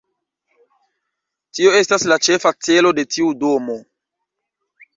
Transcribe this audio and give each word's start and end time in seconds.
Tio 1.59 1.75
estas 1.81 2.07
la 2.13 2.19
ĉefa 2.29 2.55
celo 2.71 2.95
de 3.01 3.07
tiu 3.17 3.31
domo. 3.45 3.79